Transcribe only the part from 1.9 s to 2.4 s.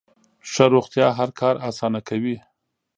کوي.